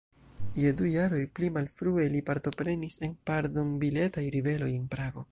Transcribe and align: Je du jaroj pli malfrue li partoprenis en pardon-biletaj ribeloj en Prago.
Je 0.59 0.69
du 0.77 0.85
jaroj 0.93 1.19
pli 1.39 1.49
malfrue 1.57 2.05
li 2.15 2.21
partoprenis 2.29 2.97
en 3.09 3.13
pardon-biletaj 3.31 4.25
ribeloj 4.37 4.71
en 4.79 4.89
Prago. 4.95 5.27